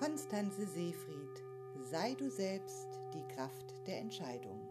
[0.00, 1.44] Konstanze Seefried,
[1.82, 4.66] sei du selbst die Kraft der Entscheidung.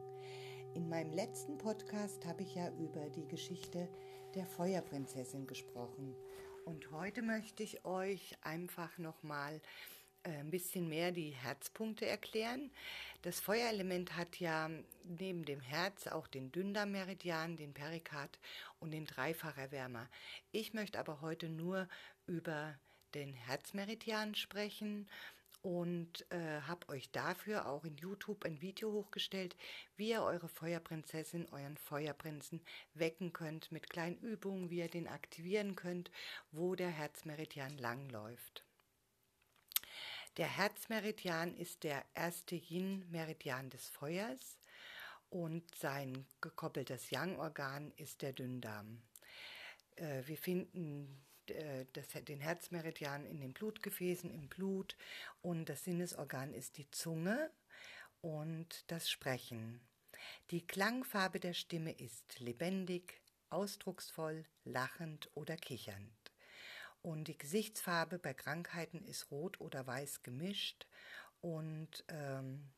[0.74, 3.88] In meinem letzten Podcast habe ich ja über die Geschichte
[4.34, 6.16] der Feuerprinzessin gesprochen.
[6.66, 9.62] Und heute möchte ich euch einfach nochmal
[10.24, 12.72] äh, ein bisschen mehr die Herzpunkte erklären.
[13.22, 14.68] Das Feuerelement hat ja
[15.04, 18.40] neben dem Herz auch den Dünndarmmeridian, den Perikard
[18.80, 20.10] und den Dreifacherwärmer.
[20.52, 21.88] Ich möchte aber heute nur
[22.26, 22.80] über
[23.14, 25.08] den Herzmeridian sprechen
[25.62, 29.56] und äh, habe euch dafür auch in YouTube ein Video hochgestellt,
[29.98, 32.62] wie ihr eure Feuerprinzessin, euren Feuerprinzen
[32.94, 36.12] wecken könnt mit kleinen Übungen, wie ihr den aktivieren könnt,
[36.52, 38.64] wo der Herzmeridian langläuft.
[40.38, 44.60] Der Herzmeridian ist der erste Yin-Meridian des Feuers
[45.30, 49.02] und sein gekoppeltes Yang-Organ ist der Dünndarm.
[49.98, 51.22] Äh, wir finden
[51.94, 54.96] das, den Herzmeridian in den Blutgefäßen, im Blut
[55.42, 57.52] und das Sinnesorgan ist die Zunge
[58.22, 59.80] und das Sprechen.
[60.52, 66.12] Die Klangfarbe der Stimme ist lebendig, ausdrucksvoll, lachend oder kichernd.
[67.02, 70.86] Und die Gesichtsfarbe bei Krankheiten ist rot oder weiß gemischt
[71.42, 72.70] und ähm,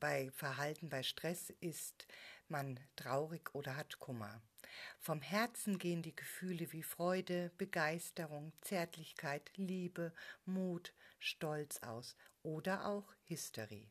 [0.00, 2.06] bei Verhalten bei Stress ist
[2.50, 4.42] man traurig oder hat Kummer.
[4.98, 10.12] Vom Herzen gehen die Gefühle wie Freude, Begeisterung, Zärtlichkeit, Liebe,
[10.44, 13.90] Mut, Stolz aus oder auch Hysterie.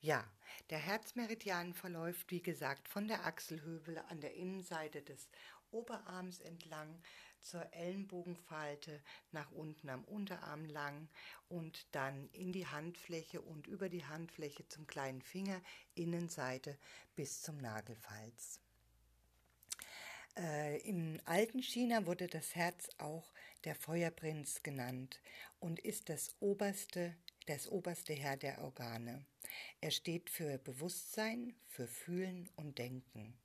[0.00, 0.24] Ja,
[0.70, 5.28] der Herzmeridian verläuft, wie gesagt, von der Achselhöbel an der Innenseite des
[5.70, 7.02] Oberarms entlang
[7.46, 9.02] zur Ellenbogenfalte
[9.32, 11.08] nach unten am Unterarm lang
[11.48, 15.60] und dann in die Handfläche und über die Handfläche zum kleinen Finger
[15.94, 16.76] Innenseite
[17.14, 18.60] bis zum Nagelfalz.
[20.36, 23.32] Äh, Im alten China wurde das Herz auch
[23.64, 25.20] der Feuerprinz genannt
[25.60, 29.24] und ist das oberste das oberste Herr der Organe.
[29.80, 33.38] Er steht für Bewusstsein, für Fühlen und Denken.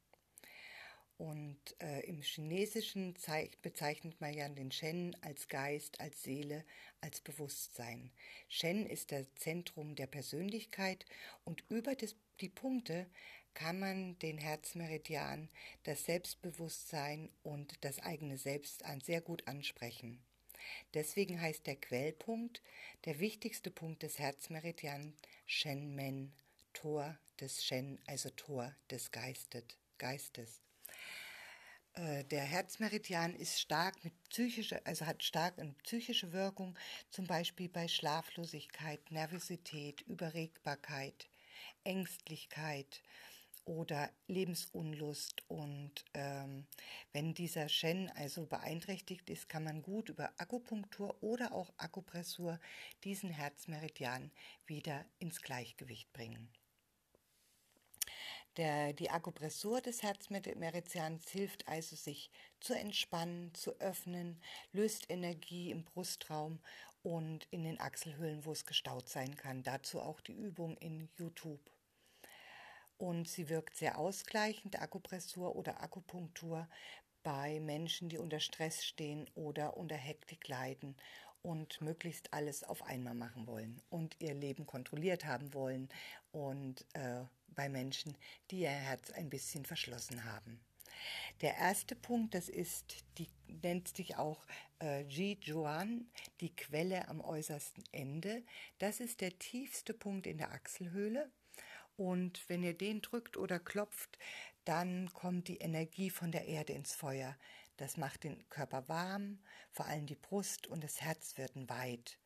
[1.22, 3.14] Und äh, im Chinesischen
[3.62, 6.66] bezeichnet man ja den Shen als Geist, als Seele,
[7.00, 8.09] als Bewusstsein.
[8.50, 11.06] Shen ist das Zentrum der Persönlichkeit
[11.46, 13.06] und über das, die Punkte
[13.54, 15.48] kann man den Herzmeridian,
[15.84, 20.24] das Selbstbewusstsein und das eigene Selbst an sehr gut ansprechen.
[20.96, 22.64] Deswegen heißt der Quellpunkt,
[23.06, 25.14] der wichtigste Punkt des Herzmeridian,
[25.46, 26.34] Shenmen,
[26.74, 30.64] Tor des Shen, also Tor des Geistet, Geistes.
[31.94, 36.78] Äh, der Herzmeridian ist stark mit psychischer, also hat stark eine psychische Wirkung,
[37.09, 41.29] zum Beispiel bei Schlaflosigkeit, Nervosität, Überregbarkeit,
[41.84, 43.02] Ängstlichkeit,
[43.66, 45.44] oder Lebensunlust.
[45.47, 46.66] Und ähm,
[47.13, 52.59] wenn dieser Shen also beeinträchtigt ist, kann man gut über Akupunktur oder auch Akupressur
[53.03, 54.31] diesen Herzmeridian
[54.66, 56.50] wieder ins Gleichgewicht bringen.
[58.57, 62.29] Der, die Akupressur des Herzmeridians hilft also, sich
[62.59, 64.41] zu entspannen, zu öffnen,
[64.73, 66.59] löst Energie im Brustraum
[67.01, 69.63] und in den Achselhöhlen, wo es gestaut sein kann.
[69.63, 71.72] Dazu auch die Übung in YouTube
[73.01, 76.67] und sie wirkt sehr ausgleichend, Akupressur oder Akupunktur,
[77.23, 80.95] bei Menschen, die unter Stress stehen oder unter Hektik leiden
[81.41, 85.90] und möglichst alles auf einmal machen wollen und ihr Leben kontrolliert haben wollen
[86.31, 87.23] und äh,
[87.56, 88.16] bei Menschen,
[88.50, 90.59] die ihr Herz ein bisschen verschlossen haben.
[91.41, 94.45] Der erste Punkt, das ist, die nennt sich auch
[94.81, 96.06] äh, Ji Juan,
[96.40, 98.44] die Quelle am äußersten Ende.
[98.78, 101.31] Das ist der tiefste Punkt in der Achselhöhle
[101.97, 104.17] und wenn ihr den drückt oder klopft,
[104.66, 107.38] dann kommt die Energie von der Erde ins Feuer.
[107.78, 109.40] Das macht den Körper warm,
[109.72, 112.17] vor allem die Brust und das Herz werden weit.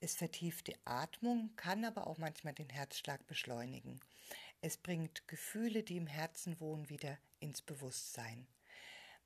[0.00, 4.00] Es vertieft die Atmung, kann aber auch manchmal den Herzschlag beschleunigen.
[4.62, 8.46] Es bringt Gefühle, die im Herzen wohnen, wieder ins Bewusstsein.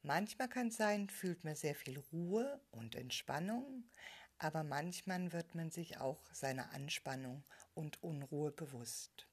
[0.02, 3.84] Manchmal kann es sein, fühlt man sehr viel Ruhe und Entspannung,
[4.38, 7.42] aber manchmal wird man sich auch seiner Anspannung
[7.74, 9.26] und Unruhe bewusst.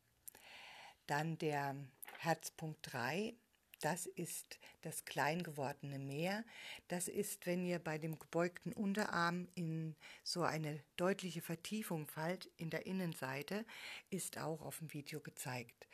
[1.06, 1.76] Dann der
[2.18, 3.36] Herzpunkt 3,
[3.82, 6.44] das ist das klein gewordene Meer.
[6.88, 12.70] Das ist, wenn ihr bei dem gebeugten Unterarm in so eine deutliche Vertiefung fallt in
[12.70, 13.66] der Innenseite,
[14.10, 15.88] ist auch auf dem Video gezeigt.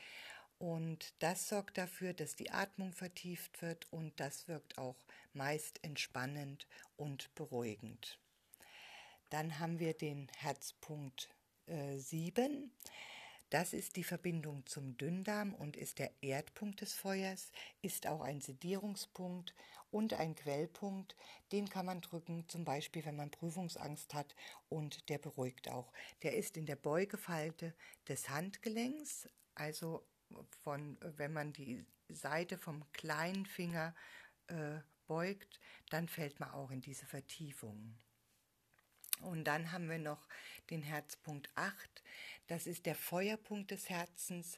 [0.59, 4.97] Und das sorgt dafür, dass die Atmung vertieft wird und das wirkt auch
[5.33, 8.19] meist entspannend und beruhigend.
[9.29, 11.29] Dann haben wir den Herzpunkt
[11.67, 12.71] äh, 7.
[13.49, 17.51] Das ist die Verbindung zum Dünndarm und ist der Erdpunkt des Feuers,
[17.81, 19.55] ist auch ein Sedierungspunkt
[19.89, 21.15] und ein Quellpunkt,
[21.53, 24.35] den kann man drücken, zum Beispiel wenn man Prüfungsangst hat
[24.67, 25.93] und der beruhigt auch.
[26.23, 27.73] Der ist in der Beugefalte
[28.07, 30.05] des Handgelenks, also
[30.63, 33.95] von, wenn man die Seite vom kleinen Finger
[34.47, 37.97] äh, beugt, dann fällt man auch in diese Vertiefung.
[39.21, 40.27] Und dann haben wir noch
[40.69, 42.03] den Herzpunkt 8.
[42.47, 44.57] Das ist der Feuerpunkt des Herzens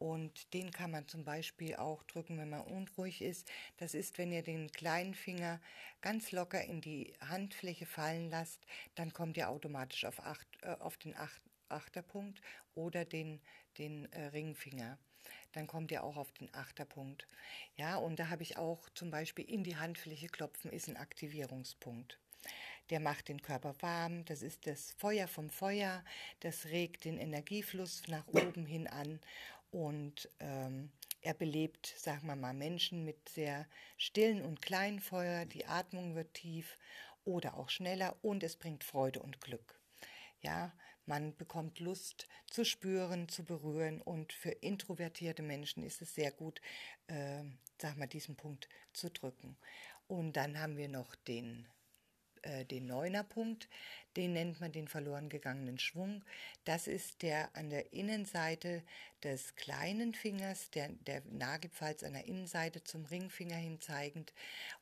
[0.00, 3.50] und den kann man zum Beispiel auch drücken, wenn man unruhig ist.
[3.76, 5.60] Das ist, wenn ihr den kleinen Finger
[6.00, 8.64] ganz locker in die Handfläche fallen lasst,
[8.94, 12.40] dann kommt ihr automatisch auf, acht, äh, auf den acht, Achterpunkt
[12.74, 13.42] oder den,
[13.76, 14.98] den äh, Ringfinger.
[15.52, 17.28] Dann kommt ihr auch auf den Achterpunkt.
[17.76, 22.18] Ja, und da habe ich auch zum Beispiel in die Handfläche klopfen, ist ein Aktivierungspunkt
[22.90, 26.04] der macht den Körper warm, das ist das Feuer vom Feuer,
[26.40, 29.20] das regt den Energiefluss nach oben hin an
[29.70, 30.90] und ähm,
[31.22, 33.66] er belebt, sagen wir mal, Menschen mit sehr
[33.98, 35.44] stillen und kleinen Feuer.
[35.44, 36.78] Die Atmung wird tief
[37.24, 39.80] oder auch schneller und es bringt Freude und Glück.
[40.40, 40.72] Ja,
[41.04, 46.60] man bekommt Lust zu spüren, zu berühren und für introvertierte Menschen ist es sehr gut,
[47.08, 47.42] äh,
[47.78, 49.58] sag mal, diesen Punkt zu drücken.
[50.06, 51.68] Und dann haben wir noch den
[52.42, 53.68] äh, den Neunerpunkt,
[54.16, 56.24] den nennt man den verloren gegangenen Schwung.
[56.64, 58.82] Das ist der an der Innenseite
[59.22, 64.32] des kleinen Fingers, der, der Nagelpfalz an der Innenseite zum Ringfinger hin zeigend.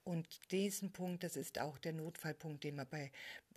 [0.05, 3.11] Und diesen Punkt, das ist auch der Notfallpunkt, den man bei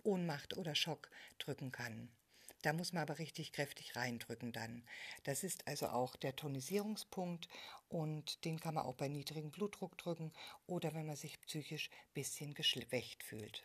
[0.04, 2.10] Ohnmacht oder Schock drücken kann.
[2.62, 4.84] Da muss man aber richtig kräftig reindrücken dann.
[5.24, 7.48] Das ist also auch der Tonisierungspunkt
[7.88, 10.32] und den kann man auch bei niedrigem Blutdruck drücken
[10.66, 13.64] oder wenn man sich psychisch ein bisschen geschwächt fühlt.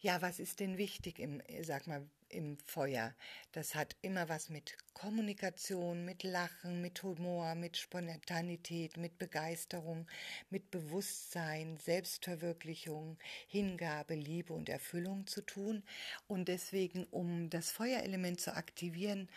[0.00, 3.14] Ja, was ist denn wichtig im, sag mal, im Feuer?
[3.50, 10.06] Das hat immer was mit Kommunikation, mit Lachen, mit Humor, mit Spontanität, mit Begeisterung,
[10.50, 13.18] mit Bewusstsein, Selbstverwirklichung,
[13.48, 15.82] Hingabe, Liebe und Erfüllung zu tun.
[16.28, 19.28] Und deswegen, um das Feuerelement zu aktivieren,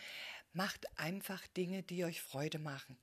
[0.52, 2.96] macht einfach Dinge, die euch Freude machen.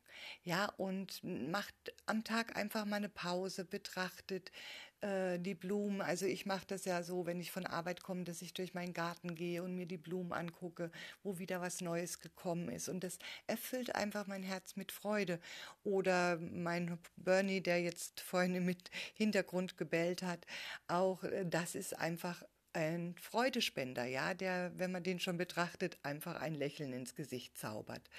[0.44, 4.52] Ja, und macht am Tag einfach mal eine Pause, betrachtet,
[5.02, 6.02] äh, die Blumen.
[6.02, 8.94] Also ich mache das ja so, wenn ich von Arbeit komme, dass ich durch meinen
[8.94, 10.92] Garten gehe und mir die Blumen angucke,
[11.24, 12.90] wo wieder was Neues gekommen ist.
[12.90, 15.40] Und das erfüllt einfach mein Herz mit Freude.
[15.84, 20.46] Oder mein Bernie, der jetzt vorhin mit Hintergrund gebellt hat,
[20.88, 22.44] auch äh, das ist einfach
[22.74, 28.10] ein Freudespender, ja, der, wenn man den schon betrachtet, einfach ein Lächeln ins Gesicht zaubert.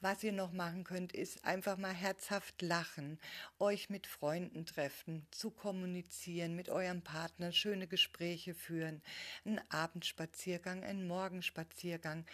[0.00, 3.18] Was ihr noch machen könnt, ist einfach mal herzhaft lachen,
[3.58, 9.02] euch mit Freunden treffen, zu kommunizieren, mit eurem Partner schöne Gespräche führen,
[9.46, 12.26] einen Abendspaziergang, einen Morgenspaziergang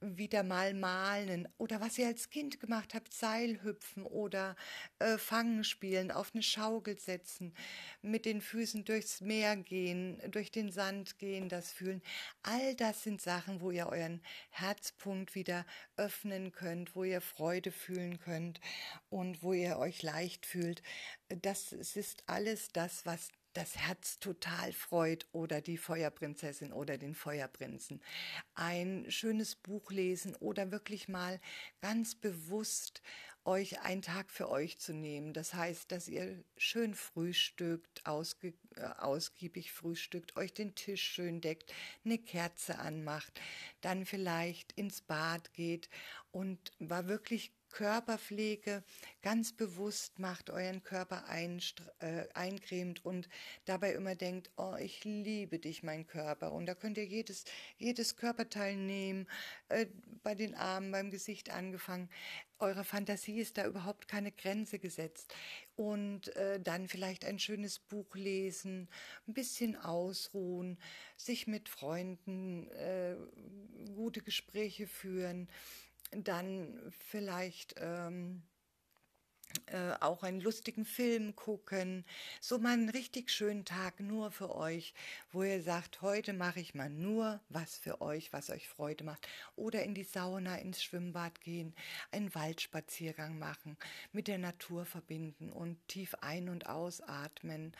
[0.00, 4.56] wieder mal malen oder was ihr als Kind gemacht habt, Seilhüpfen oder
[4.98, 7.54] äh, Fangen spielen, auf eine Schaukel setzen,
[8.02, 12.02] mit den Füßen durchs Meer gehen, durch den Sand gehen, das fühlen.
[12.42, 15.66] All das sind Sachen, wo ihr euren Herzpunkt wieder
[15.96, 18.60] öffnen könnt, wo ihr Freude fühlen könnt
[19.10, 20.82] und wo ihr euch leicht fühlt.
[21.28, 28.00] Das ist alles das, was das Herz total freut oder die Feuerprinzessin oder den Feuerprinzen.
[28.54, 31.40] Ein schönes Buch lesen oder wirklich mal
[31.80, 33.02] ganz bewusst
[33.44, 35.32] euch einen Tag für euch zu nehmen.
[35.32, 41.72] Das heißt, dass ihr schön frühstückt, ausge, äh, ausgiebig frühstückt, euch den Tisch schön deckt,
[42.04, 43.40] eine Kerze anmacht,
[43.80, 45.88] dann vielleicht ins Bad geht
[46.30, 48.82] und war wirklich Körperpflege
[49.22, 53.28] ganz bewusst macht, euren Körper äh, eincremt und
[53.64, 56.52] dabei immer denkt, oh, ich liebe dich, mein Körper.
[56.52, 57.44] Und da könnt ihr jedes,
[57.78, 59.26] jedes Körperteil nehmen,
[59.68, 59.86] äh,
[60.22, 62.08] bei den Armen, beim Gesicht angefangen.
[62.58, 65.34] Eurer Fantasie ist da überhaupt keine Grenze gesetzt.
[65.76, 68.88] Und äh, dann vielleicht ein schönes Buch lesen,
[69.26, 70.78] ein bisschen ausruhen,
[71.16, 73.16] sich mit Freunden äh,
[73.94, 75.48] gute Gespräche führen
[76.12, 78.42] dann vielleicht ähm,
[79.66, 82.04] äh, auch einen lustigen Film gucken,
[82.40, 84.94] so mal einen richtig schönen Tag nur für euch,
[85.32, 89.28] wo ihr sagt, heute mache ich mal nur was für euch, was euch Freude macht.
[89.56, 91.74] Oder in die Sauna, ins Schwimmbad gehen,
[92.12, 93.76] einen Waldspaziergang machen,
[94.12, 97.74] mit der Natur verbinden und tief ein- und ausatmen.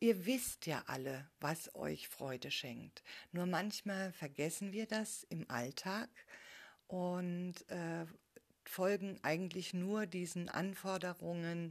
[0.00, 3.02] Ihr wisst ja alle, was euch Freude schenkt.
[3.32, 6.08] Nur manchmal vergessen wir das im Alltag
[6.90, 8.04] und äh,
[8.64, 11.70] folgen eigentlich nur diesen Anforderungen,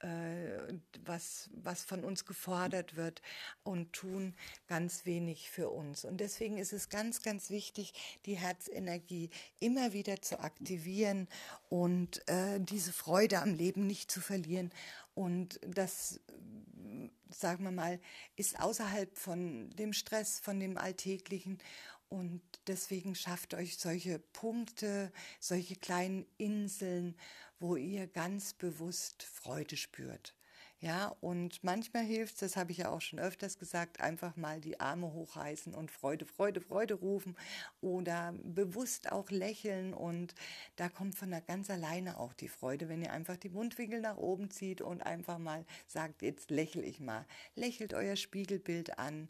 [0.00, 0.74] äh,
[1.04, 3.20] was, was von uns gefordert wird
[3.62, 4.34] und tun
[4.66, 6.04] ganz wenig für uns.
[6.04, 7.92] Und deswegen ist es ganz, ganz wichtig,
[8.26, 11.26] die Herzenergie immer wieder zu aktivieren
[11.68, 14.70] und äh, diese Freude am Leben nicht zu verlieren
[15.14, 16.20] und das
[17.32, 18.00] sagen wir mal,
[18.36, 21.58] ist außerhalb von dem Stress, von dem Alltäglichen.
[22.10, 27.16] Und deswegen schafft euch solche Punkte, solche kleinen Inseln,
[27.60, 30.34] wo ihr ganz bewusst Freude spürt.
[30.80, 34.62] Ja, und manchmal hilft es, das habe ich ja auch schon öfters gesagt, einfach mal
[34.62, 37.36] die Arme hochreißen und Freude, Freude, Freude rufen
[37.82, 40.34] oder bewusst auch lächeln und
[40.76, 44.16] da kommt von der ganz alleine auch die Freude, wenn ihr einfach die Mundwinkel nach
[44.16, 47.26] oben zieht und einfach mal sagt, jetzt lächle ich mal.
[47.56, 49.28] Lächelt euer Spiegelbild an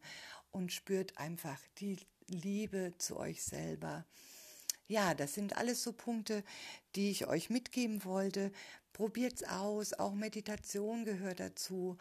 [0.53, 1.99] und spürt einfach die
[2.31, 4.07] Liebe zu euch selber.
[4.87, 6.43] Ja, das sind alles so Punkte,
[6.97, 8.51] die ich euch mitgeben wollte.
[8.93, 9.93] Probiert's aus.
[9.93, 11.97] Auch Meditation gehört dazu,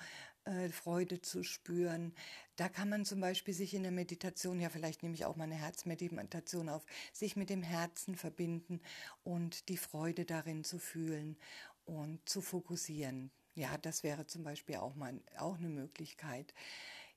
[0.45, 2.13] äh, Freude zu spüren.
[2.55, 5.43] Da kann man zum Beispiel sich in der Meditation, ja, vielleicht nehme ich auch mal
[5.43, 8.81] eine Herzmeditation auf, sich mit dem Herzen verbinden
[9.23, 11.37] und die Freude darin zu fühlen
[11.85, 13.31] und zu fokussieren.
[13.55, 16.53] Ja, das wäre zum Beispiel auch mal auch eine Möglichkeit.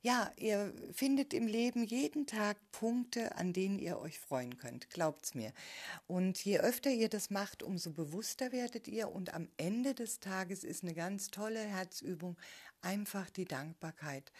[0.04, 4.90] Ja, ihr findet im Leben jeden Tag Punkte, an denen ihr euch freuen könnt.
[4.90, 5.52] Glaubt's mir.
[6.08, 9.12] Und je öfter ihr das macht, umso bewusster werdet ihr.
[9.12, 12.36] Und am Ende des Tages ist eine ganz tolle Herzübung
[12.80, 14.32] einfach die Dankbarkeit.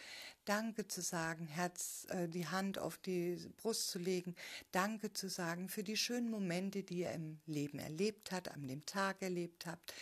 [0.43, 4.35] Danke zu sagen, Herz, äh, die Hand auf die Brust zu legen.
[4.73, 8.85] Danke zu sagen für die schönen Momente, die ihr im Leben erlebt habt, an dem
[8.85, 9.93] Tag erlebt habt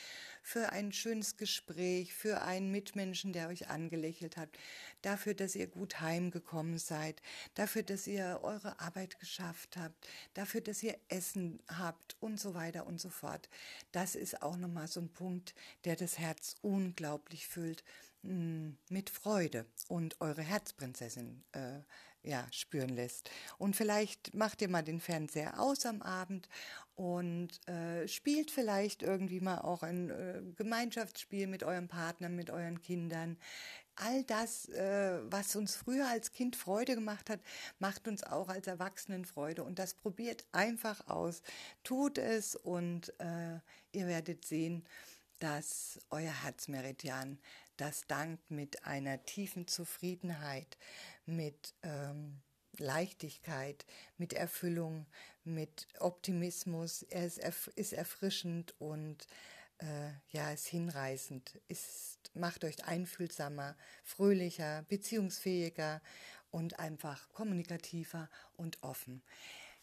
[0.41, 4.49] für ein schönes Gespräch, für einen Mitmenschen, der euch angelächelt hat,
[5.01, 7.21] dafür, dass ihr gut heimgekommen seid,
[7.55, 12.87] dafür, dass ihr eure Arbeit geschafft habt, dafür, dass ihr Essen habt und so weiter
[12.87, 13.49] und so fort.
[13.91, 15.53] Das ist auch nochmal so ein Punkt,
[15.85, 17.83] der das Herz unglaublich füllt
[18.23, 21.79] mit Freude und eure Herzprinzessin äh,
[22.23, 23.31] ja, spüren lässt.
[23.57, 26.47] Und vielleicht macht ihr mal den Fernseher aus am Abend
[26.95, 32.79] und äh, spielt vielleicht irgendwie mal auch ein äh, Gemeinschaftsspiel mit eurem Partner, mit euren
[32.81, 33.37] Kindern.
[33.95, 37.39] All das, äh, was uns früher als Kind Freude gemacht hat,
[37.79, 39.63] macht uns auch als Erwachsenen Freude.
[39.63, 41.41] Und das probiert einfach aus.
[41.83, 43.59] Tut es und äh,
[43.91, 44.85] ihr werdet sehen,
[45.39, 47.39] dass euer Herzmeridian
[47.81, 50.77] das dankt mit einer tiefen Zufriedenheit,
[51.25, 52.39] mit ähm,
[52.77, 53.85] Leichtigkeit,
[54.17, 55.07] mit Erfüllung,
[55.43, 57.01] mit Optimismus.
[57.03, 59.27] Er ist, erf ist erfrischend und
[59.79, 66.01] äh, ja, ist hinreißend, ist, macht euch einfühlsamer, fröhlicher, beziehungsfähiger
[66.51, 69.23] und einfach kommunikativer und offen.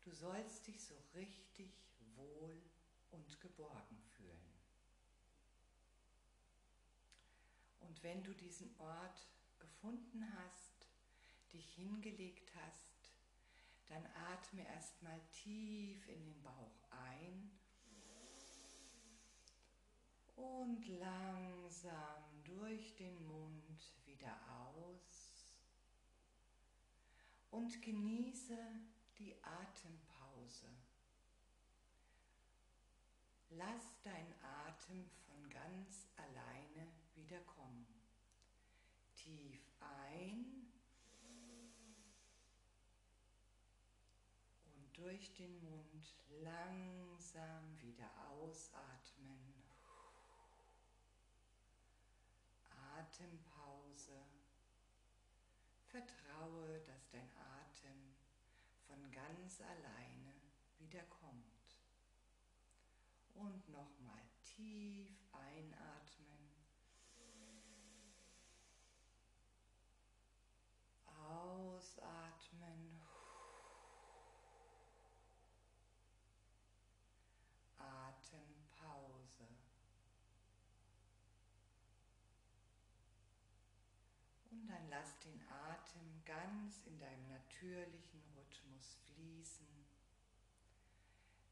[0.02, 1.70] Du sollst dich so richtig
[2.16, 2.60] wohl
[3.10, 4.52] und geborgen fühlen.
[7.80, 9.28] Und wenn du diesen Ort
[9.58, 10.88] gefunden hast,
[11.52, 13.12] dich hingelegt hast,
[13.86, 17.50] dann atme erstmal tief in den Bauch ein
[20.36, 25.11] und langsam durch den Mund wieder aus
[27.52, 28.58] und genieße
[29.18, 30.66] die Atempause.
[33.50, 34.34] Lass dein
[34.66, 37.86] Atem von ganz alleine wieder kommen.
[39.14, 40.72] Tief ein
[44.74, 49.52] und durch den Mund langsam wieder ausatmen.
[52.98, 54.24] Atempause.
[55.88, 57.41] Vertraue, dass dein Atem
[59.12, 60.34] ganz alleine
[60.78, 61.42] wieder kommt.
[63.34, 66.50] Und nochmal tief einatmen.
[71.06, 73.00] Ausatmen.
[77.78, 79.48] Atempause.
[84.50, 88.21] Und dann lass den Atem ganz in deinem natürlichen
[89.22, 89.66] fließen.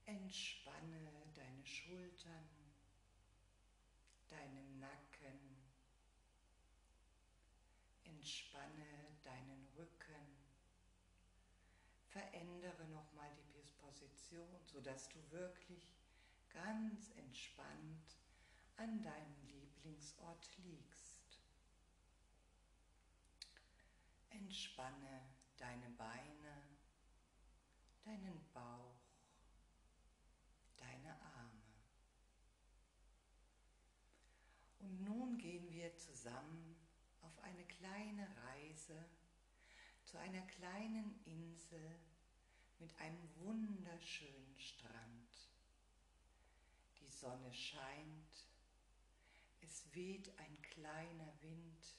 [0.06, 2.48] Entspanne deine Schultern,
[4.28, 5.56] deinen Nacken.
[8.04, 10.36] Entspanne deinen Rücken.
[12.08, 13.50] Verändere nochmal die
[13.80, 15.92] Position, sodass du wirklich
[16.52, 18.16] ganz entspannt
[18.76, 21.38] an deinem Lieblingsort liegst.
[24.30, 25.22] Entspanne
[25.56, 26.39] deine Beine,
[28.04, 29.00] deinen Bauch,
[30.76, 31.62] deine Arme.
[34.80, 36.76] Und nun gehen wir zusammen
[37.20, 39.08] auf eine kleine Reise
[40.04, 42.00] zu einer kleinen Insel
[42.78, 45.50] mit einem wunderschönen Strand.
[46.98, 48.48] Die Sonne scheint,
[49.60, 51.94] es weht ein kleiner Wind,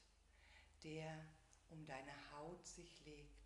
[0.84, 1.26] der
[1.70, 3.41] um deine Haut sich legt.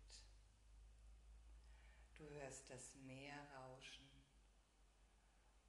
[2.16, 4.08] Du hörst das Meer rauschen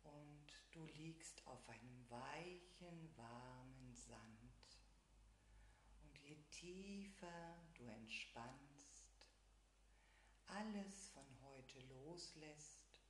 [0.03, 4.79] und du liegst auf einem weichen, warmen Sand.
[6.03, 9.29] Und je tiefer du entspannst,
[10.47, 13.01] alles von heute loslässt,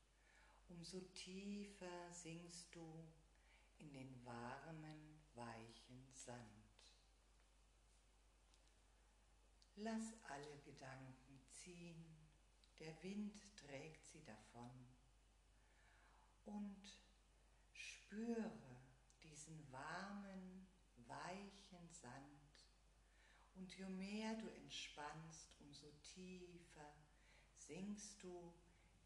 [0.69, 3.08] umso tiefer sinkst du
[3.78, 6.58] in den warmen, weichen Sand.
[9.76, 12.07] Lass alle Gedanken ziehen,
[12.79, 14.71] der Wind trägt sie davon.
[16.45, 16.81] Und
[17.73, 18.51] spüre
[19.23, 20.67] diesen warmen,
[21.07, 22.23] weichen Sand.
[23.55, 26.93] Und je mehr du entspannst, umso tiefer
[27.55, 28.53] sinkst du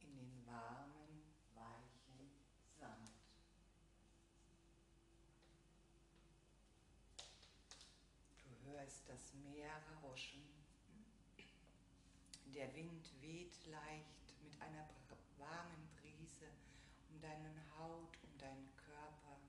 [0.02, 2.32] in den warmen, weichen
[2.78, 3.12] Sand.
[8.44, 10.62] Du hörst das Meer rauschen
[12.54, 14.90] der Wind weht leicht mit einer
[15.38, 16.48] warmen Brise
[17.10, 19.40] um deinen Haut, um deinen Körper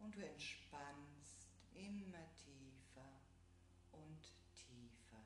[0.00, 3.08] und du entspannst immer tiefer
[3.92, 4.20] und
[4.52, 5.22] tiefer.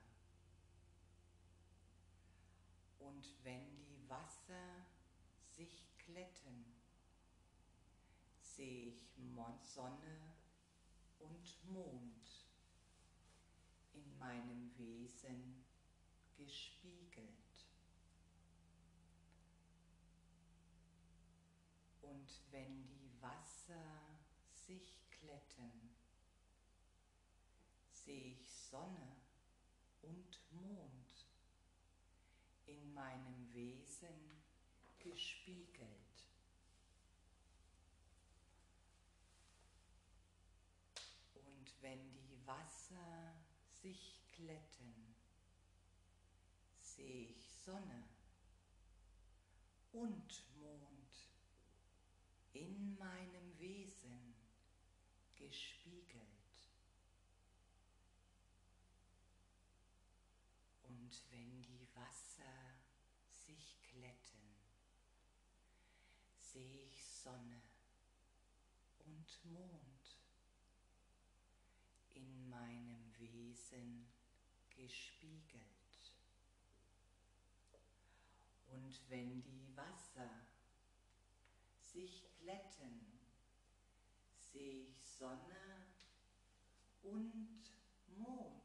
[2.99, 4.85] Und wenn die Wasser
[5.49, 6.67] sich glätten,
[8.39, 9.13] sehe ich
[9.63, 10.35] Sonne
[11.21, 12.47] und Mond
[13.95, 15.65] in meinem Wesen
[16.37, 17.43] gespiegelt.
[22.03, 23.83] Und wenn die Wasser
[24.67, 25.97] sich glätten,
[27.91, 29.17] sehe ich Sonne
[30.03, 31.27] und Mond
[32.67, 34.43] in meinem Wesen
[34.99, 35.89] gespiegelt.
[41.35, 43.35] Und wenn die Wasser
[43.83, 45.15] sich glätten,
[46.81, 48.05] sehe ich Sonne
[49.93, 50.52] und
[52.83, 54.35] in meinem Wesen
[55.37, 56.27] gespiegelt.
[60.83, 62.75] Und wenn die Wasser
[63.47, 64.49] sich glätten,
[66.41, 67.63] sehe ich Sonne
[69.07, 70.19] und Mond
[72.17, 74.09] in meinem Wesen
[74.77, 75.63] gespiegelt.
[78.73, 80.31] Und wenn die Wasser
[81.93, 83.07] sich glätten,
[84.37, 85.87] sehe ich Sonne
[87.03, 87.61] und
[88.09, 88.62] Mond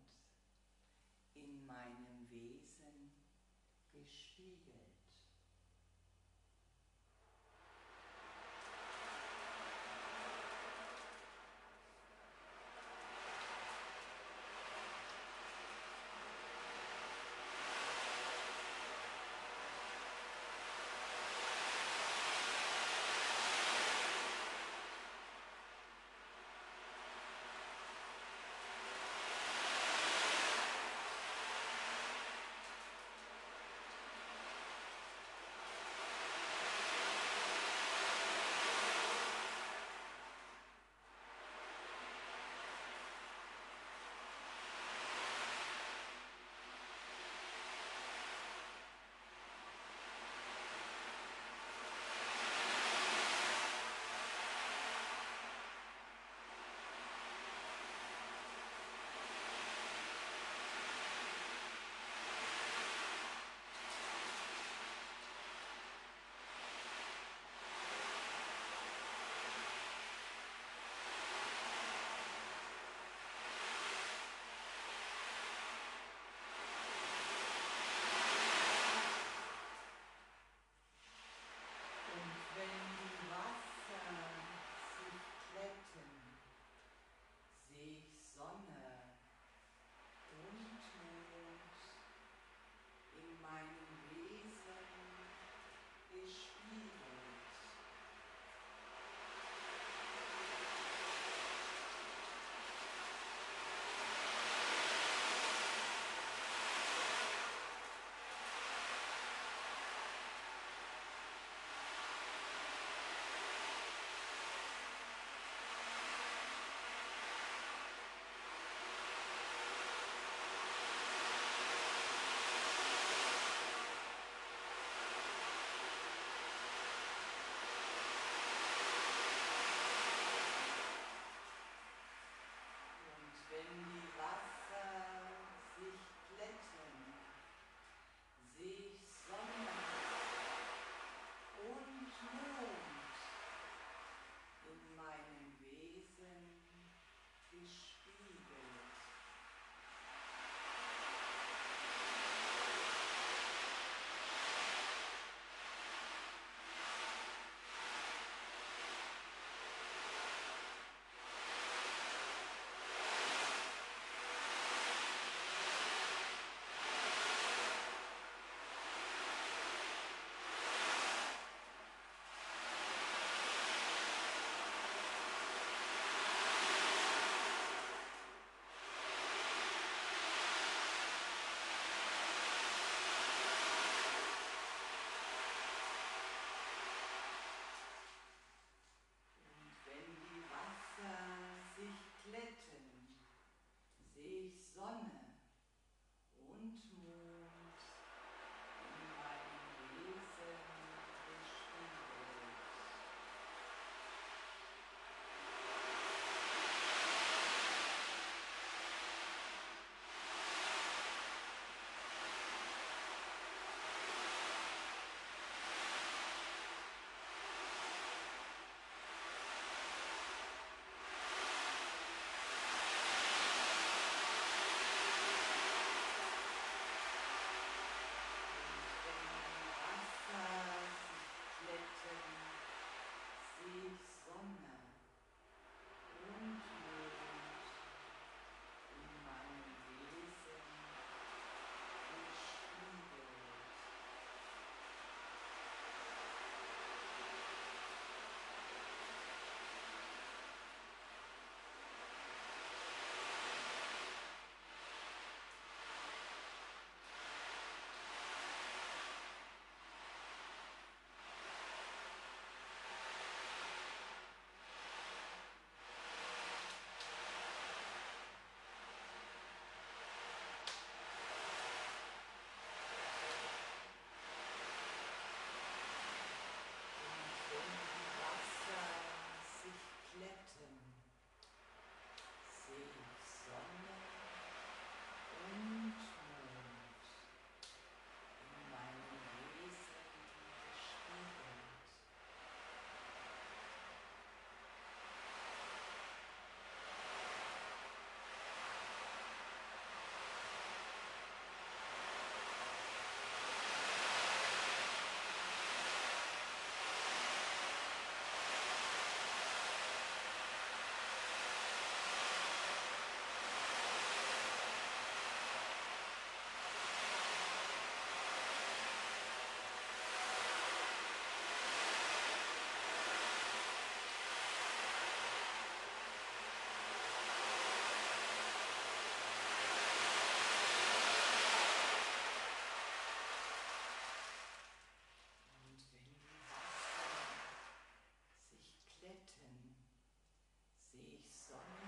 [341.48, 341.87] Scott.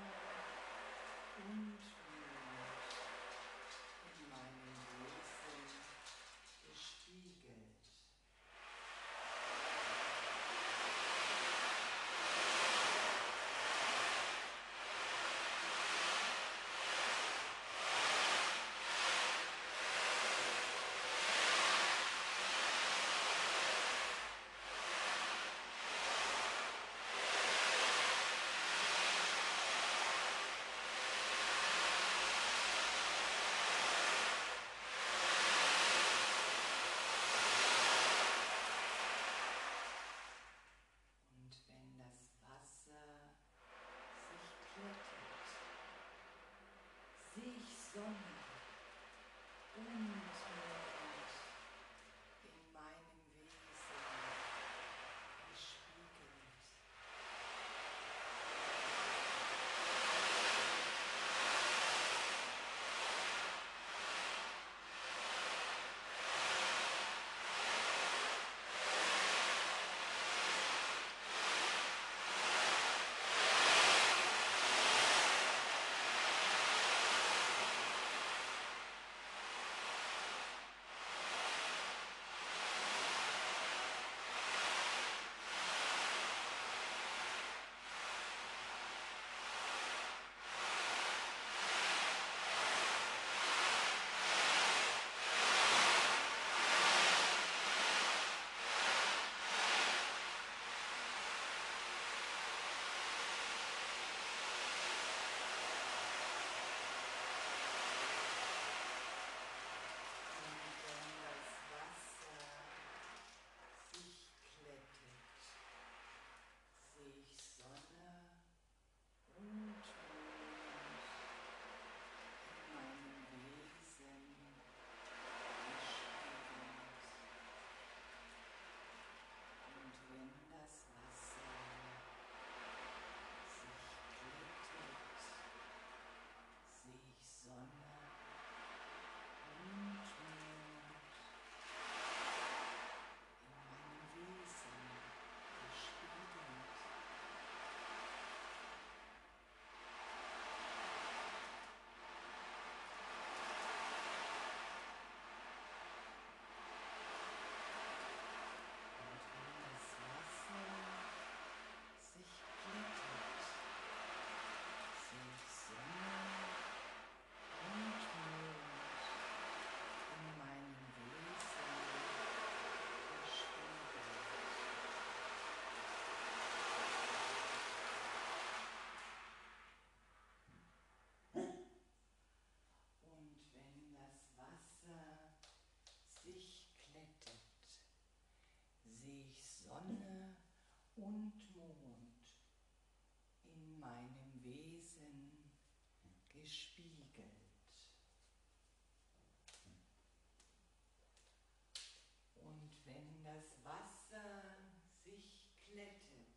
[205.71, 206.27] Glättet,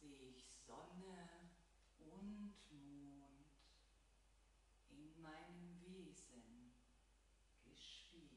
[0.00, 1.50] sehe ich Sonne
[1.98, 3.46] und Mond
[4.90, 6.72] in meinem Wesen
[7.64, 8.30] gespiegelt.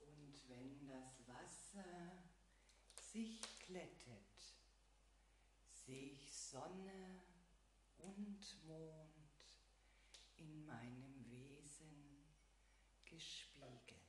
[0.00, 2.24] Und wenn das Wasser
[3.12, 4.22] sich glättet,
[5.86, 7.21] sehe ich Sonne
[8.02, 9.12] und Mond
[10.36, 12.26] in meinem Wesen
[13.04, 14.02] gespiegelt.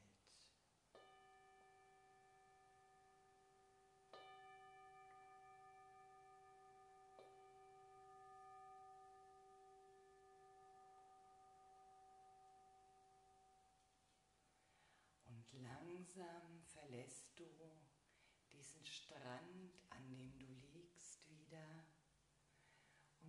[15.26, 17.46] Und langsam verlässt du
[18.52, 21.83] diesen Strand, an dem du liegst, wieder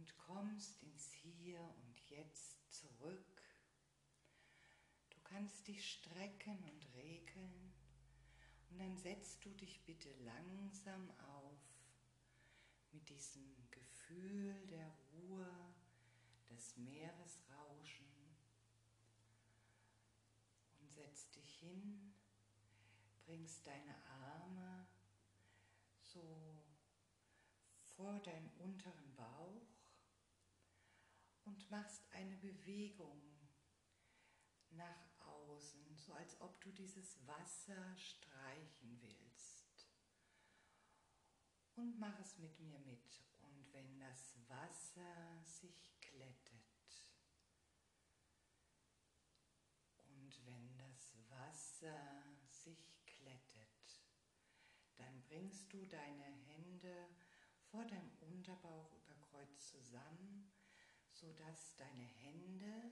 [0.04, 3.42] und kommst ins Hier und Jetzt zurück.
[5.08, 7.72] Du kannst dich strecken und regeln
[8.68, 11.58] und dann setzt du dich bitte langsam auf
[12.92, 15.74] mit diesem Gefühl der Ruhe,
[16.50, 18.36] des Meeresrauschen
[20.80, 22.12] und setzt dich hin,
[23.24, 24.86] bringst deine Arme
[26.02, 26.62] so
[27.96, 29.63] vor deinen unteren Bauch
[31.44, 33.20] und machst eine Bewegung
[34.70, 39.88] nach außen, so als ob du dieses Wasser streichen willst.
[41.76, 43.24] Und mach es mit mir mit.
[43.42, 47.10] Und wenn das Wasser sich glättet
[50.08, 54.02] und wenn das Wasser sich glättet,
[54.96, 57.08] dann bringst du deine Hände
[57.70, 60.53] vor deinem Unterbauch über Kreuz zusammen
[61.24, 62.90] sodass deine Hände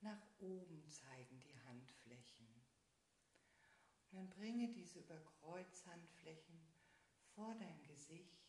[0.00, 2.46] nach oben zeigen, die Handflächen.
[4.10, 6.60] Und dann bringe diese Überkreuzhandflächen
[7.34, 8.46] vor dein Gesicht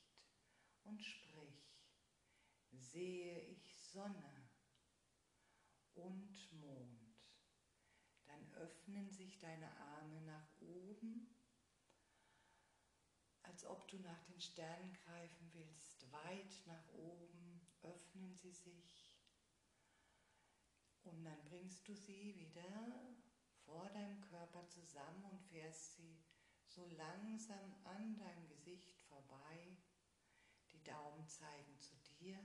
[0.84, 1.82] und sprich,
[2.71, 4.49] sehe ich Sonne
[5.95, 7.17] und Mond.
[8.27, 11.34] Dann öffnen sich deine Arme nach oben,
[13.41, 17.47] als ob du nach den Sternen greifen willst, weit nach oben
[17.88, 18.96] öffnen sie sich
[21.08, 23.15] und dann bringst du sie wieder
[23.65, 26.20] vor deinem Körper zusammen und fährst sie
[26.67, 29.78] so langsam an deinem Gesicht vorbei.
[30.72, 32.38] Die Daumen zeigen zu dir,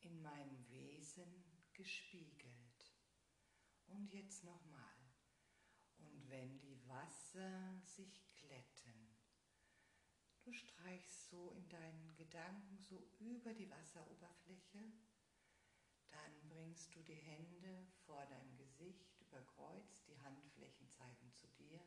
[0.00, 2.94] in meinem Wesen gespiegelt.
[3.86, 4.96] Und jetzt nochmal.
[5.98, 9.18] Und wenn die Wasser sich glätten,
[10.48, 14.80] Du streichst so in deinen Gedanken so über die Wasseroberfläche.
[16.28, 21.80] Dann bringst du die Hände vor dein Gesicht über Kreuz, die Handflächen zeigen zu dir.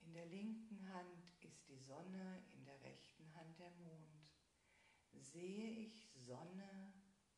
[0.00, 4.32] In der linken Hand ist die Sonne, in der rechten Hand der Mond.
[5.12, 6.92] Sehe ich Sonne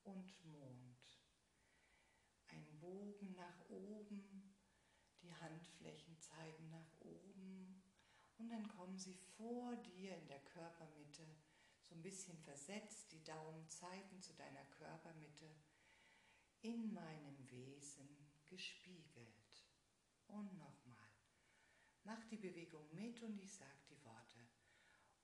[0.04, 1.20] und Mond.
[2.46, 4.56] Ein Bogen nach oben,
[5.20, 7.82] die Handflächen zeigen nach oben
[8.38, 11.26] und dann kommen sie vor dir in der Körpermitte,
[11.84, 15.48] so ein bisschen versetzt, die Daumen zeigen zu deiner Körpermitte,
[16.62, 18.08] in meinem Wesen
[18.46, 19.68] gespiegelt.
[20.26, 21.10] Und nochmal.
[22.04, 24.40] Mach die Bewegung mit und ich sage die Worte.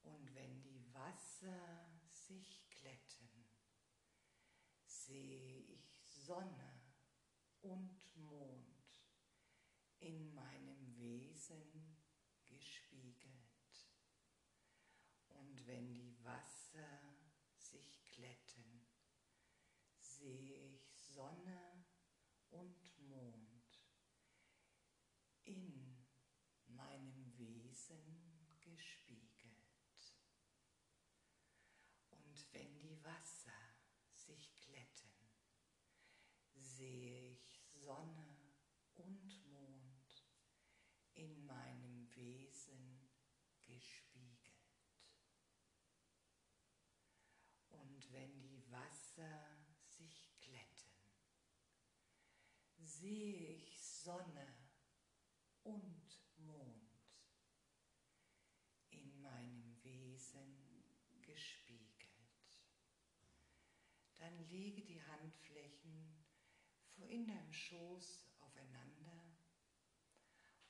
[0.03, 3.46] Und wenn die Wasser sich glätten,
[4.85, 6.81] sehe ich Sonne
[7.62, 8.81] und Mond
[9.99, 11.96] in meinem Wesen
[12.46, 13.40] gespiegelt.
[15.29, 17.01] Und wenn die Wasser
[17.57, 18.87] sich glätten,
[19.99, 21.85] sehe ich Sonne
[22.51, 23.61] und Mond
[25.44, 26.07] in
[26.66, 30.14] meinem Wesen gespiegelt.
[32.11, 33.75] Und wenn die Wasser
[34.14, 35.11] sich glätten,
[36.55, 38.37] sehe ich Sonne
[38.94, 40.25] und Mond
[41.14, 43.11] in meinem Wesen
[43.62, 44.38] gespiegelt.
[47.70, 49.57] Und wenn die Wasser
[49.88, 50.94] sich glätten,
[52.79, 54.46] sehe ich Sonne
[55.64, 56.90] und Mond
[58.90, 60.85] in meinem Wesen
[61.23, 62.01] gespiegelt.
[64.20, 66.21] Dann lege die Handflächen
[67.09, 69.37] in deinem Schoß aufeinander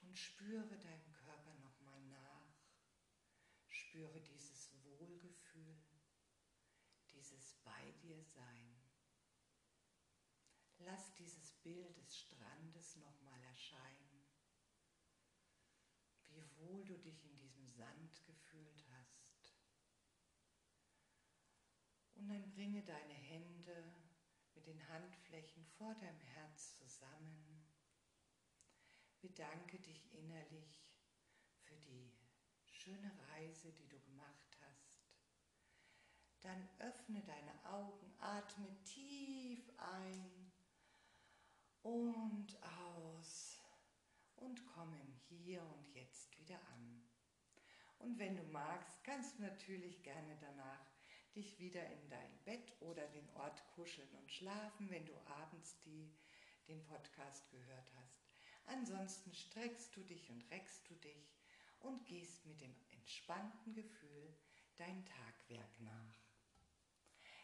[0.03, 2.41] und spüre deinen Körper nochmal nach.
[3.69, 5.77] Spüre dieses Wohlgefühl,
[7.13, 8.81] dieses Bei dir Sein.
[10.79, 14.25] Lass dieses Bild des Strandes nochmal erscheinen.
[16.29, 19.55] Wie wohl du dich in diesem Sand gefühlt hast.
[22.15, 23.93] Und dann bringe deine Hände
[24.55, 27.67] mit den Handflächen vor deinem Herz zusammen.
[29.21, 30.87] Bedanke dich innerlich
[31.65, 32.13] für die
[32.67, 35.01] schöne Reise, die du gemacht hast.
[36.41, 40.53] Dann öffne deine Augen, atme tief ein
[41.83, 43.61] und aus
[44.37, 47.03] und komm im Hier und Jetzt wieder an.
[47.99, 50.90] Und wenn du magst, kannst du natürlich gerne danach
[51.35, 56.13] dich wieder in dein Bett oder den Ort kuscheln und schlafen, wenn du abends die,
[56.69, 58.21] den Podcast gehört hast.
[58.67, 61.35] Ansonsten streckst du dich und reckst du dich
[61.81, 64.37] und gehst mit dem entspannten Gefühl
[64.77, 66.31] dein Tagwerk nach.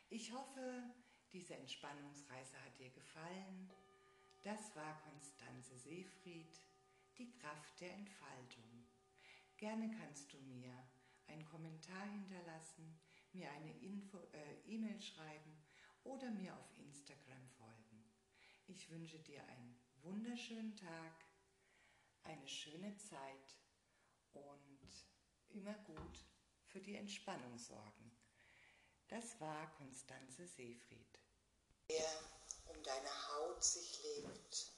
[0.09, 0.83] Ich hoffe,
[1.33, 3.71] diese Entspannungsreise hat dir gefallen.
[4.43, 6.61] Das war Konstanze Seefried,
[7.19, 8.87] die Kraft der Entfaltung.
[9.57, 10.73] Gerne kannst du mir
[11.27, 13.01] einen Kommentar hinterlassen,
[13.33, 15.63] mir eine äh, E-Mail schreiben
[16.05, 18.05] oder mir auf Instagram folgen.
[18.67, 21.25] Ich wünsche dir einen wunderschönen Tag,
[22.23, 23.57] eine schöne Zeit
[24.33, 24.91] und
[25.51, 26.25] immer gut
[26.67, 28.11] für die Entspannung sorgen.
[29.09, 31.21] Das war Konstanze Seefried.
[31.89, 32.21] Der
[32.67, 34.73] um deine Haut sich legt.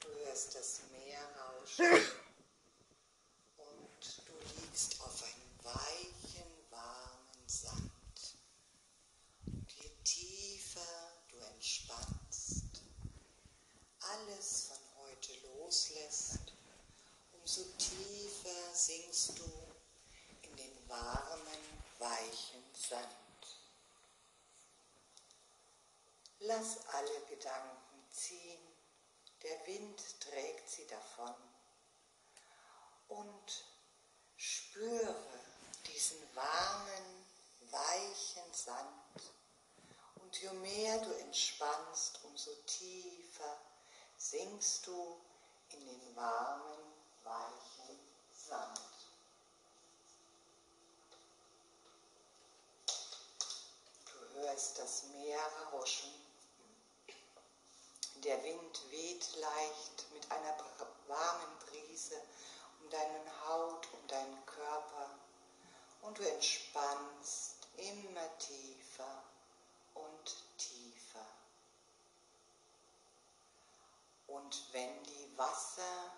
[0.00, 1.84] Du hörst das Meer rauschen
[3.56, 8.36] und du liegst auf einem weichen, warmen Sand.
[9.46, 12.64] Und je tiefer du entspannst,
[14.00, 15.32] alles von heute
[15.68, 16.54] loslässt,
[17.32, 19.44] umso tiefer sinkst du
[20.40, 23.04] in den warmen, weichen Sand.
[26.38, 28.62] Lass alle Gedanken ziehen,
[29.42, 31.34] der Wind trägt sie davon
[33.08, 33.64] und
[34.38, 35.22] spüre
[35.86, 37.26] diesen warmen,
[37.70, 39.32] weichen Sand
[40.14, 43.60] und je mehr du entspannst, umso tiefer
[44.16, 45.27] sinkst du
[45.72, 46.92] in den warmen,
[47.24, 47.98] weichen
[48.32, 48.80] Sand.
[54.06, 55.40] Du hörst das Meer
[55.72, 56.10] rauschen.
[58.24, 60.56] Der Wind weht leicht mit einer
[61.06, 62.20] warmen Brise
[62.80, 65.10] um deinen Haut, um deinen Körper.
[66.02, 69.22] Und du entspannst immer tiefer
[69.94, 71.26] und tiefer.
[74.28, 76.12] Und wenn die Wasser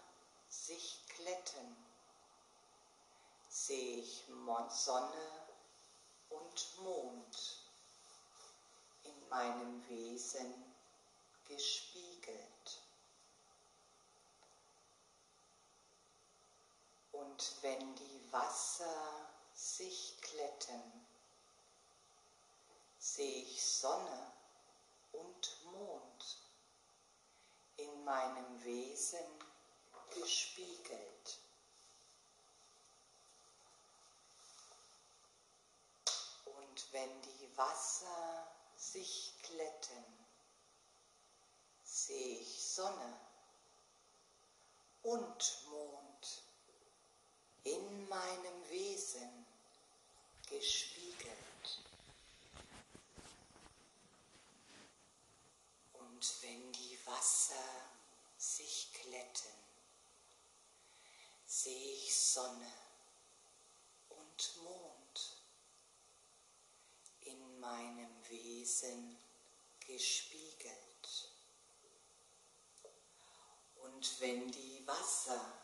[0.48, 1.76] sich glätten,
[3.48, 4.28] sehe ich
[4.68, 5.48] Sonne
[6.28, 7.58] und Mond
[9.04, 10.54] in meinem Wesen
[11.48, 12.82] gespiegelt.
[17.12, 21.06] Und wenn die Wasser sich glätten,
[22.98, 24.32] sehe ich Sonne
[25.12, 26.38] und Mond
[27.76, 29.24] in meinem Wesen
[30.12, 31.38] gespiegelt.
[36.44, 40.04] Und wenn die Wasser sich glätten,
[41.84, 43.20] sehe ich Sonne
[45.02, 46.42] und Mond
[47.62, 49.46] in meinem Wesen
[50.48, 51.84] gespiegelt.
[55.92, 57.89] Und wenn die Wasser
[59.10, 59.50] glätten,
[61.44, 62.72] sehe ich Sonne
[64.08, 65.36] und Mond
[67.22, 69.18] in meinem Wesen
[69.84, 71.32] gespiegelt.
[73.82, 75.58] Und wenn die Wasser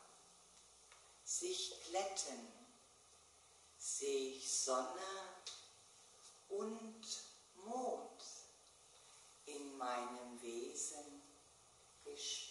[1.22, 2.52] sich glätten,
[3.78, 5.00] sehe ich Sonne
[6.48, 7.06] und
[7.54, 8.24] Mond
[9.44, 11.22] in meinem Wesen
[12.04, 12.45] gespiegelt.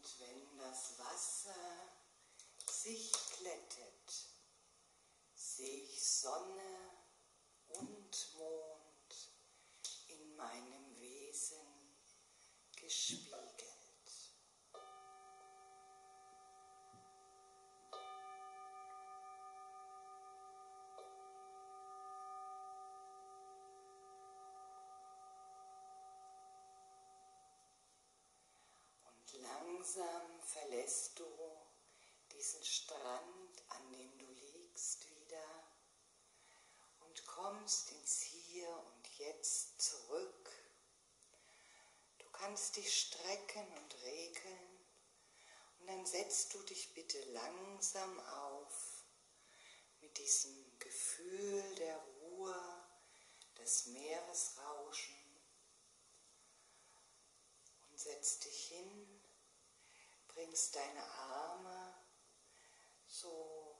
[0.00, 1.54] Und wenn das Wasser
[2.66, 4.28] sich glättet,
[5.34, 7.02] sehe ich Sonne
[7.68, 9.30] und Mond
[10.08, 11.98] in meinem Wesen
[12.76, 13.29] gespiegelt.
[29.80, 31.24] Langsam verlässt du
[32.32, 35.64] diesen Strand, an dem du liegst, wieder
[37.00, 40.50] und kommst ins Hier und Jetzt zurück.
[42.18, 44.84] Du kannst dich strecken und regeln
[45.78, 49.04] und dann setzt du dich bitte langsam auf
[50.02, 52.84] mit diesem Gefühl der Ruhe,
[53.56, 55.16] des Meeresrauschen
[57.88, 59.19] und setzt dich hin,
[60.40, 61.94] bringst deine Arme
[63.06, 63.76] so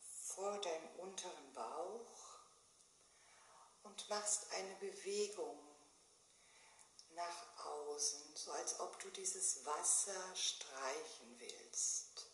[0.00, 2.40] vor deinen unteren Bauch
[3.84, 5.60] und machst eine Bewegung
[7.10, 12.26] nach außen, so als ob du dieses Wasser streichen willst.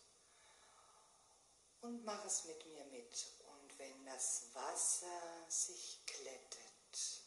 [1.81, 3.33] Und mach es mit mir mit.
[3.45, 7.21] Und wenn das Wasser sich glättet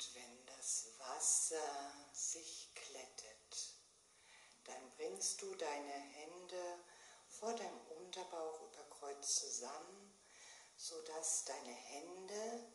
[0.00, 3.74] und wenn das Wasser sich glättet,
[4.64, 6.78] dann bringst du deine Hände
[7.28, 10.14] vor deinem Unterbauch über Kreuz zusammen,
[10.76, 12.72] sodass deine Hände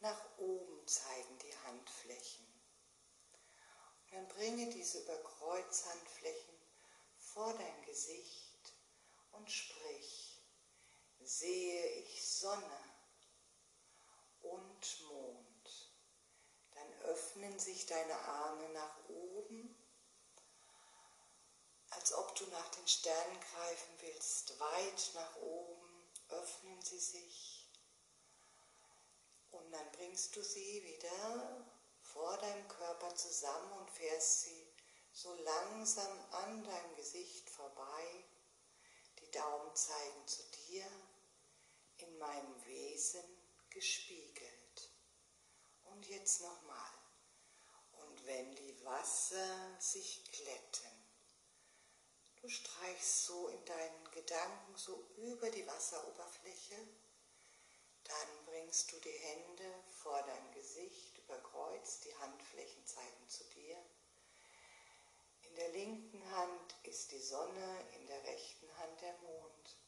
[0.00, 2.46] nach oben zeigen, die Handflächen.
[4.04, 6.54] Und dann bringe diese Überkreuzhandflächen
[7.18, 8.74] vor dein Gesicht
[9.32, 10.42] und sprich,
[11.20, 12.84] sehe ich Sonne
[14.42, 15.41] und Mond.
[17.12, 19.76] Öffnen sich deine Arme nach oben
[22.02, 27.70] als ob du nach den Sternen greifen willst, weit nach oben, öffnen sie sich.
[29.50, 31.66] Und dann bringst du sie wieder
[32.00, 34.66] vor deinem Körper zusammen und fährst sie
[35.12, 38.24] so langsam an deinem Gesicht vorbei.
[39.20, 40.86] Die Daumen zeigen zu dir,
[41.98, 43.22] in meinem Wesen
[43.70, 44.90] gespiegelt.
[45.84, 46.91] Und jetzt nochmal.
[48.24, 51.02] Wenn die Wasser sich glätten,
[52.42, 56.74] Du streichst so in deinen Gedanken so über die Wasseroberfläche.
[58.02, 63.76] Dann bringst du die Hände vor dein Gesicht überkreuzt, die Handflächen zeigen zu dir.
[65.42, 69.78] In der linken Hand ist die Sonne, in der rechten Hand der Mond.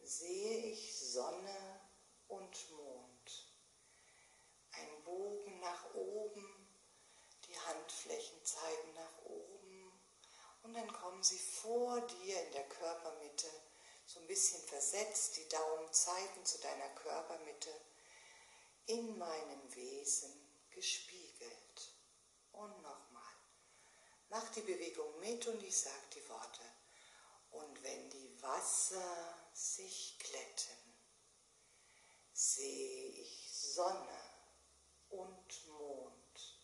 [0.00, 1.80] Sehe ich Sonne
[2.26, 3.54] und Mond.
[4.72, 6.68] Ein Bogen nach oben,
[7.46, 9.56] die Handflächen zeigen nach oben
[10.66, 13.48] und dann kommen sie vor dir in der Körpermitte,
[14.04, 17.70] so ein bisschen versetzt, die Daumen zeigen zu deiner Körpermitte,
[18.84, 20.30] in meinem Wesen
[20.68, 21.94] gespiegelt.
[22.52, 23.32] Und nochmal.
[24.28, 26.60] Mach die Bewegung mit und ich sage die Worte.
[27.52, 30.98] Und wenn die Wasser sich glätten,
[32.34, 34.20] sehe ich Sonne
[35.08, 36.60] und Mond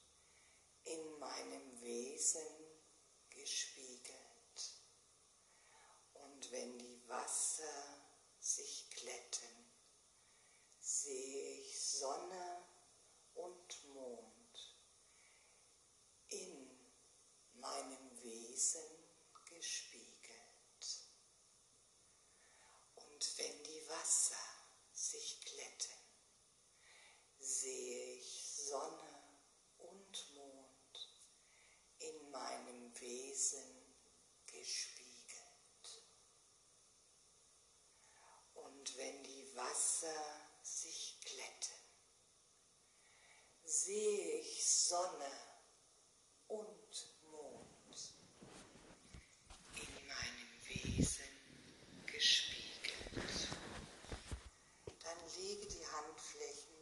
[0.85, 2.63] in meinem Wesen
[3.43, 4.23] gespiegelt.
[6.15, 8.05] Und wenn die Wasser
[8.39, 9.73] sich glätten,
[10.79, 12.65] sehe ich Sonne
[13.35, 14.77] und Mond
[16.29, 16.71] in
[17.55, 18.83] meinem Wesen
[19.47, 20.13] gespiegelt.
[22.95, 24.37] Und wenn die Wasser
[24.93, 25.97] sich glätten,
[27.39, 29.13] sehe ich Sonne
[33.03, 33.97] Wesen
[34.47, 35.13] gespiegelt.
[38.55, 39.57] Und wenn die
[40.03, 41.79] Wasser sich glätten,
[43.65, 45.31] sehe ich Sonne
[46.49, 48.15] und Mond
[49.77, 51.25] in meinem Wesen
[52.07, 53.49] gespiegelt.
[55.03, 56.75] Dann lege die Handflächen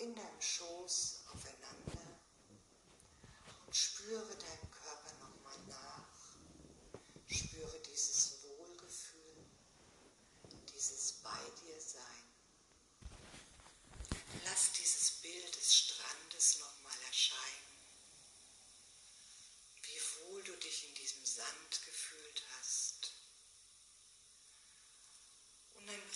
[0.00, 2.20] in deinem Schoß aufeinander
[3.66, 4.66] und spüre dein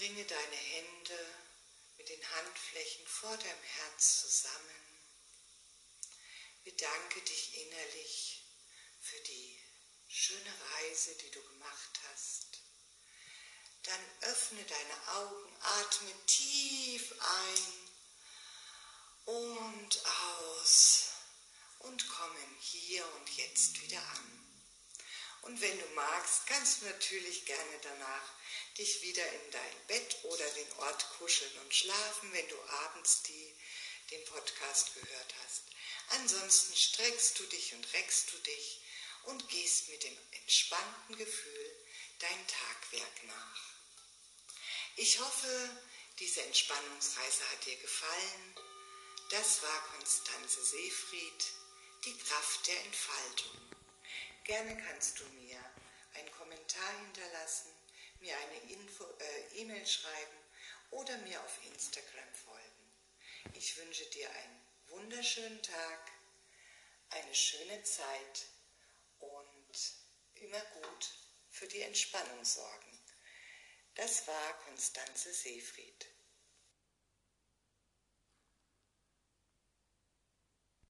[0.01, 1.35] Bringe deine Hände
[1.99, 4.87] mit den Handflächen vor deinem Herz zusammen.
[6.62, 8.45] bedanke dich innerlich
[9.01, 9.59] für die
[10.09, 12.47] schöne Reise, die du gemacht hast.
[13.83, 17.89] Dann öffne deine Augen, atme tief ein
[19.24, 21.09] und aus
[21.81, 24.39] und komme hier und jetzt wieder an.
[25.43, 28.32] Und wenn du magst, kannst du natürlich gerne danach
[28.76, 33.57] dich wieder in dein Bett oder den Ort kuscheln und schlafen, wenn du abends die,
[34.11, 35.62] den Podcast gehört hast.
[36.11, 38.82] Ansonsten streckst du dich und reckst du dich
[39.24, 41.86] und gehst mit dem entspannten Gefühl
[42.18, 43.70] dein Tagwerk nach.
[44.97, 45.70] Ich hoffe,
[46.18, 48.55] diese Entspannungsreise hat dir gefallen.
[49.30, 51.45] Das war Konstanze Seefried,
[52.05, 53.70] die Kraft der Entfaltung.
[54.45, 55.59] Gerne kannst du mir
[56.14, 57.70] einen Kommentar hinterlassen,
[58.20, 60.38] mir eine äh, E-Mail schreiben
[60.91, 62.80] oder mir auf Instagram folgen.
[63.55, 66.11] Ich wünsche dir einen wunderschönen Tag,
[67.11, 68.47] eine schöne Zeit
[69.18, 69.78] und
[70.34, 71.11] immer gut
[71.51, 72.99] für die Entspannung sorgen.
[73.95, 76.07] Das war Konstanze Seefried.